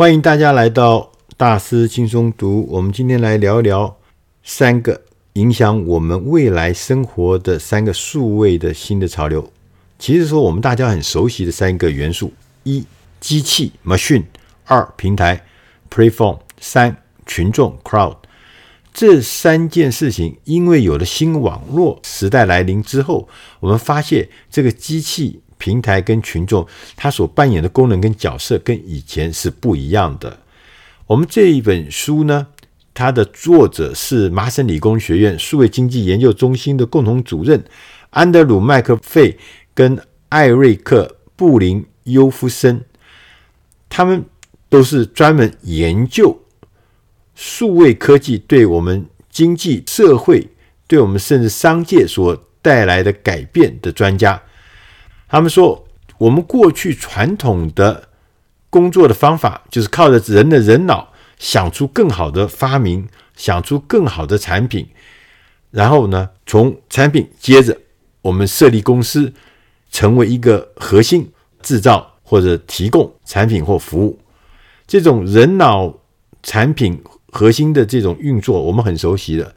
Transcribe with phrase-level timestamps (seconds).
[0.00, 2.66] 欢迎大家来到大师轻松读。
[2.70, 3.98] 我们今天来聊一聊
[4.42, 4.98] 三个
[5.34, 9.52] 影响我们未来生活的三个数位的新的潮流。
[9.98, 12.32] 其实说我们大家很熟悉的三个元素：
[12.62, 12.82] 一、
[13.20, 14.22] 机器 （machine）；
[14.64, 15.44] 二、平台
[15.90, 16.96] （platform）；三、
[17.26, 18.16] 群众 （crowd）。
[18.94, 23.28] 这三件事情，因为有了新网络时代来临之后，
[23.60, 25.42] 我们发现这个机器。
[25.60, 26.66] 平台跟群众，
[26.96, 30.36] 它所扮演的功能跟角色跟以前是不一样的。
[31.06, 32.48] 我们这一本书呢，
[32.92, 37.62] 它的作者是麻省理工学院数位经济研究中心的共同主任
[38.10, 39.38] 安德鲁·麦克费
[39.74, 39.96] 跟
[40.30, 41.06] 艾瑞克·
[41.36, 42.84] 布林尤夫森，
[43.88, 44.24] 他们
[44.68, 46.40] 都是专门研究
[47.34, 50.48] 数位科技对我们经济社会、
[50.86, 54.40] 对我们甚至商界所带来的改变的专家。
[55.30, 55.86] 他们说，
[56.18, 58.08] 我们过去传统的
[58.68, 64.88] 工作的方法，就是靠着人的人脑想出更好的发明，想出更好的产品，
[65.70, 67.78] 然后呢，从产品接着
[68.22, 69.32] 我们设立公司，
[69.92, 71.30] 成为一个核心
[71.62, 74.18] 制造或者提供产品或服务。
[74.88, 75.94] 这种人脑
[76.42, 79.54] 产品核心的这种运作，我们很熟悉的。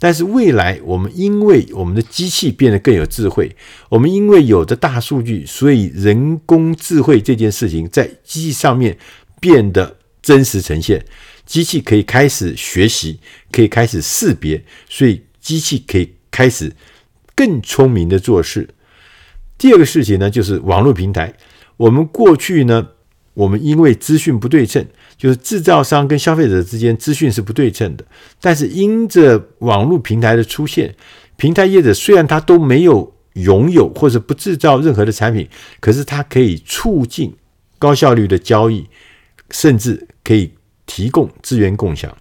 [0.00, 3.54] 但是未来，我们因为我们的机器变得更有智慧，
[3.90, 8.96] 我们因为有着大数据，所以人工智慧这件事情在机器上面
[9.38, 11.04] 变得真实呈现。
[11.44, 13.20] 机器可以开始学习，
[13.52, 16.72] 可以开始识别，所以机器可以开始
[17.34, 18.68] 更聪明的做事。
[19.58, 21.34] 第二个事情呢，就是网络平台。
[21.76, 22.88] 我们过去呢，
[23.34, 24.86] 我们因为资讯不对称。
[25.16, 28.02] 就是制造商跟消费者之间资讯是不对称的，
[28.40, 30.94] 但是因着网络平台的出现，
[31.36, 35.46] 平台业者虽然他都没有拥有或者不制造任何的产品，
[35.78, 37.36] 可是它可以促进
[37.78, 38.86] 高效率的交易，
[39.50, 40.54] 甚至可以
[40.86, 42.16] 提供资源共享。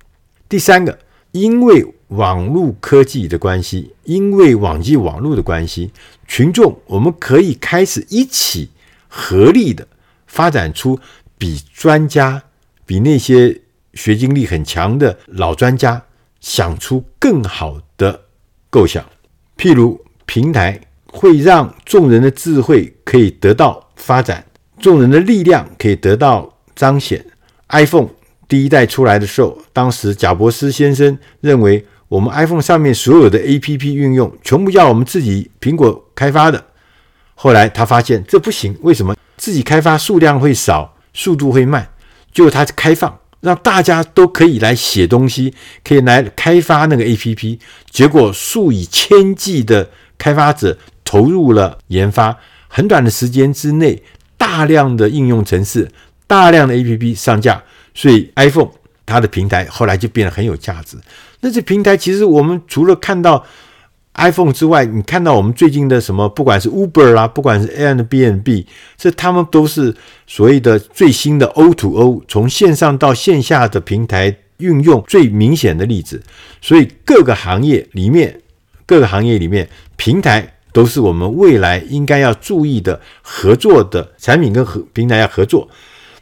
[0.49, 0.99] 第三个，
[1.31, 5.89] 因为网络科技的关系，因为网际网络的关系，
[6.27, 8.69] 群众我们可以开始一起
[9.07, 9.87] 合力的
[10.29, 10.97] 发展出
[11.37, 12.41] 比专家。
[12.85, 13.61] 比那些
[13.93, 16.01] 学经历很强的老专家
[16.39, 18.21] 想出更好的
[18.71, 19.05] 构想，
[19.55, 24.43] 譬如平台会让众人的智慧可以得到发展，
[24.79, 27.23] 众人的力量可以得到彰显。
[27.67, 28.09] iPhone
[28.47, 36.65] 第一代出来的时候，当时贾伯斯先生认为，我们 iPhone 上面所有的 APP 运用全部要我们自己苹果开发的。
[37.35, 39.15] 后来他发现这不行，为什么？
[39.39, 41.89] 自己开发数量会少，速度会慢。
[42.31, 47.57] 就它开放，让大家都可以来写东西，可以来开发那个 APP。
[47.89, 54.03] 结果数以千计的开发者投入了研发，很短的时间之内，
[54.37, 55.89] 大量的应用程式，
[56.27, 57.63] 大量的 APP 上架，
[57.95, 58.69] 所以 iPhone
[59.05, 60.97] 它的平台后来就变得很有价值。
[61.39, 63.45] 那这平台其实我们除了看到。
[64.19, 68.65] iPhone 之外，你看到我们最近的什么，不管是 Uber 啦，不管是 Airbnb，
[68.97, 69.95] 这他们都是
[70.27, 76.21] 所谓的最新的 O2O，O，从线上到线下的平台运用最明显的例子。
[76.61, 78.41] 所以各个行业里面，
[78.85, 85.69] 各个行业里面，平台都是我们未来应该要注意的合作的产品跟和平台要合作。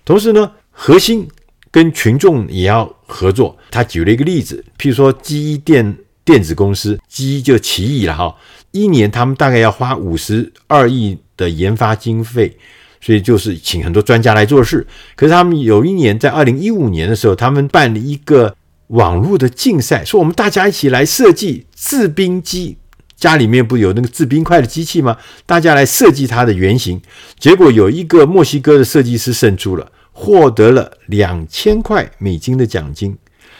[0.05, 1.27] 同时呢，核心
[1.71, 3.57] 跟群众也要合作。
[3.71, 5.97] 他举了一个例子，譬如说机电。
[6.27, 8.35] 电子公司机就奇异了哈，
[8.71, 12.57] 一年他们大概要花五十二亿的研发经费，
[12.99, 14.85] 所以就是请很多专家来做事。
[15.15, 18.53] 可是他们有一年在二零一五年的时候，他们办了一个
[18.87, 22.75] 网络的竞赛，说我们大家一起来设计制冰机，
[23.15, 25.15] 家里面不有那个制冰块的机器吗？
[25.45, 27.01] 大家来设计它的原型，
[27.39, 33.17] 结果有一个墨西哥的设计师胜出了，获得了两千块美金的奖金。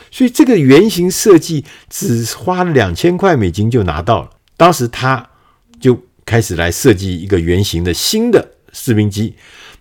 [0.10, 4.30] 所以这个原型设计只花了两千块美金就拿到了。
[4.56, 5.30] 当时他
[5.80, 9.34] 就开始来设计一个原型的新的士兵机，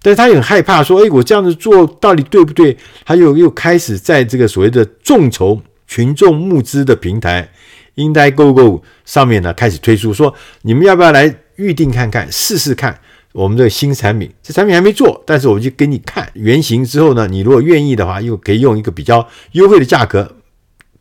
[0.02, 7.50] 但是他很害怕说：“哎，我这样子做到底对不对？”他又又开始在这个所谓的众筹群众募资的平台
[7.94, 13.00] i n d i g o g o 上面呢，开始推出说：“你们要不要来预定看看，试试看？”
[13.36, 20.36] 我们这个新产品，这产品还没做，但是我们就给你看原型之后呢，你如果愿意的话，又可以用一个比较优惠的价格，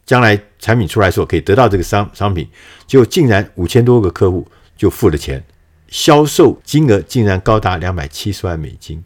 [0.06, 2.46] 将来产品出来的时候可以得到这个商商品，
[2.86, 4.46] 就竟然五千多个客户
[4.76, 5.42] 就付了钱，
[5.88, 9.02] 销售金额竟然高达两百七十万美金，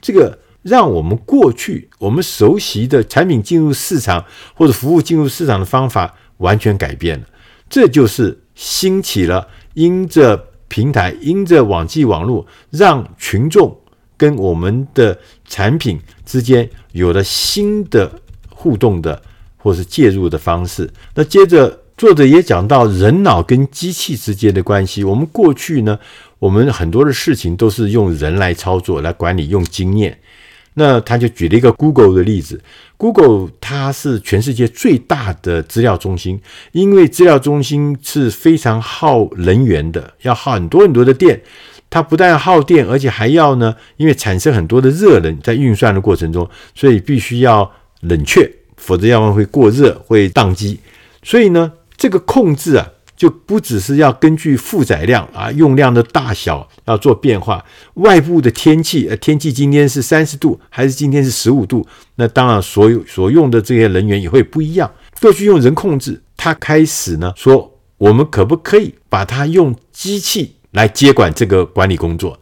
[0.00, 7.26] 这个让我们过去我们熟悉的产品进入市场或者服务进入市场的方法完全改变了，
[7.68, 10.44] 这就是兴起了因着。
[10.68, 13.76] 平台因着网际网络，让群众
[14.16, 18.10] 跟我们的产品之间有了新的
[18.50, 19.20] 互动的
[19.56, 20.88] 或是介入的方式。
[21.14, 25.02] 那接着作者也讲到人脑跟机器之间的关系。
[25.02, 25.98] 我们过去呢，
[26.38, 30.18] 我们很多的事情都是用人来操作来管理，用经验。
[30.78, 32.60] 那他就举了一个 Google 的例子
[32.96, 36.40] ，Google 它是全世界最大的资料中心，
[36.70, 41.42] 因为资料中心是非常耗能源的，要耗很多很多的电。
[41.90, 47.68] 它不但耗电，而且还要呢，因为产生很多的热能在运算的过程中，所以必须要
[48.02, 50.78] 冷却，否则要么会过热，会宕机。
[51.22, 52.86] 所以呢，这个控制啊。
[53.18, 57.62] 就不只是要根据负载量啊，用量的大小要做变化，
[57.94, 61.84] 外部的天气，呃，天气今天是三十度，还是今天是十五度？
[62.14, 64.88] 那当然，所有所用的这些能源也会不一样。
[65.20, 72.38] 过去用人控制，他开始呢说，我们可不可以把它用机器来接管这个管理工作？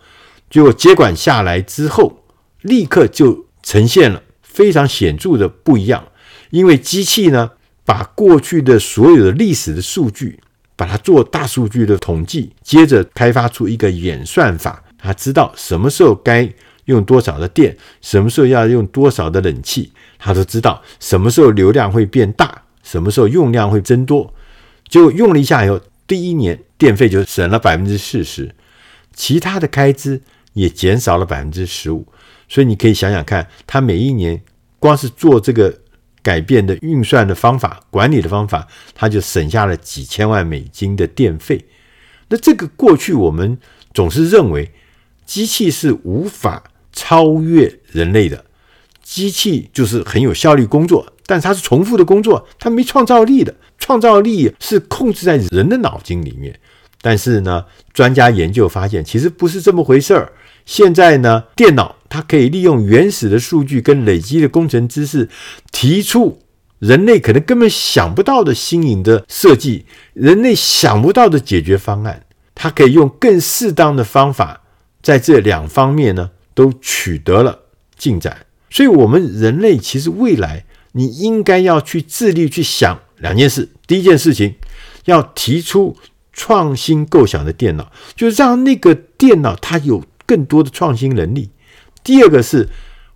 [0.50, 2.22] 结果接管下来之后，
[2.60, 6.04] 立刻就呈现了非常显著的不一样，
[6.50, 7.52] 因为机器呢，
[7.86, 10.38] 把过去的所有的历史的数据。
[10.76, 16.48] 把它做大数据的统计，接着开发出一个演算法，他知道什么时候该
[16.84, 24.32] 用多少的电，什么时候要用多少的冷气，他都知道什么时候流量会变大，什么时候用量会增多。
[24.86, 28.54] 就用了一下以后，第一年电费就省了百分之四十，
[29.14, 30.20] 其他的开支
[30.52, 32.06] 也减少了百分之十五。
[32.48, 34.40] 所以你可以想想看，他每一年
[34.78, 35.80] 光是做这个。
[36.26, 41.64] 改变的运算的方法、管理的方法，它就省下了几千万美金的电费。
[42.30, 43.56] 那这个过去我们
[43.94, 44.72] 总是认为
[45.24, 48.44] 机器是无法超越人类的，
[49.04, 53.54] 机器就是很有效率工作，但它是重复的工作，它没创造力的。
[53.78, 56.58] 创造力是控制在人的脑筋里面。
[57.00, 60.32] 但是呢，专家研究发现，其实不是这么回事儿。
[60.64, 65.28] 现在呢，电脑它可以利用原始的数据跟累积的工程知识，
[65.72, 66.40] 提出
[66.78, 72.24] 人类可能根本想不到的新颖的设计，人类想不到的解决方案。
[72.54, 74.62] 它可以用更适当的方法，
[75.02, 77.60] 在这两方面呢，都取得了
[77.96, 78.46] 进展。
[78.70, 83.68] 所以，我们人类其实未来你应该要去致力去想两件事。
[83.86, 84.54] 第一件事情，
[85.04, 85.96] 要提出
[86.32, 90.04] 创新构想的电脑，就让那个电脑它有。
[90.28, 91.50] 更多的创新能力。
[92.06, 92.68] 第二个是，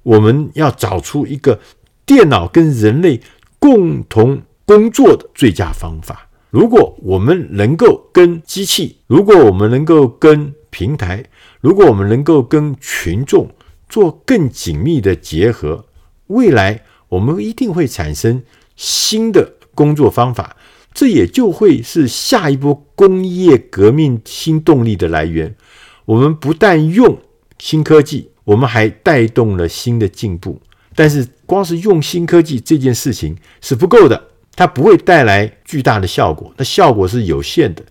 [0.03, 1.61] 我们要找出一个
[2.05, 3.21] 电脑跟人类
[3.61, 6.29] 共同工作的最佳方法。
[6.51, 11.25] 如果我们能够跟机器，如果我们能够跟平台，
[11.61, 13.49] 如果我们能够跟群众
[13.89, 15.87] 做更紧密的结合，
[16.27, 18.43] 未来我们一定会产生
[18.75, 20.57] 新的工作方法。
[20.93, 25.55] 这也就会是下一波工业革命新动力的来源。
[26.07, 27.21] 我们不但用
[27.57, 30.61] 新科技，我们还带动了新的进步。
[30.97, 34.21] 但是，光是用新科技这件事情是不够的，
[34.57, 37.85] 它不会带来巨大的效果，那效果是有限的。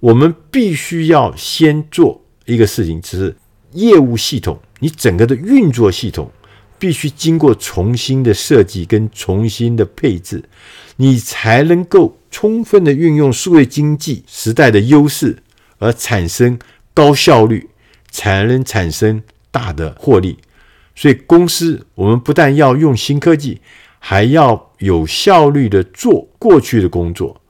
[0.00, 3.36] 我们必须要先做一个事情，就是
[3.72, 6.30] 业务系统，你整个的运作系统
[6.78, 10.42] 必须经过重新的设计跟重新的配置，
[10.96, 15.36] 你才能够充分的运用数位经济时代的优势，
[15.78, 16.58] 而产生。
[16.94, 17.68] 高效率
[18.10, 20.38] 才能产生大的获利，
[20.94, 23.60] 所以公司我们不但要用新科技，
[23.98, 27.40] 还要有效率的做过去的工作，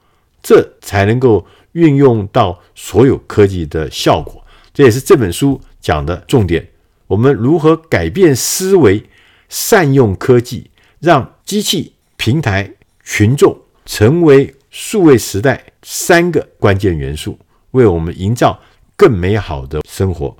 [0.42, 4.44] 这才能够运用到所有科技的效果。
[4.72, 6.68] 这也是这本书讲的重点。
[7.06, 9.04] 我们如何改变思维，
[9.48, 10.70] 善用科技，
[11.00, 12.72] 让机器、平台、
[13.04, 13.56] 群众
[13.86, 17.38] 成为数位时代三个关键元素，
[17.72, 18.60] 为我们营造。
[19.00, 20.36] 更美好的生活。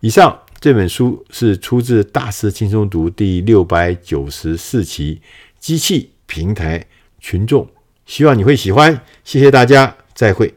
[0.00, 5.20] 以上这本书是出自《大师轻松读》第六百九十四期，
[5.60, 6.84] 机器、平台、
[7.20, 7.68] 群众。
[8.06, 9.00] 希望你会喜欢。
[9.22, 10.52] 谢谢大家，再会。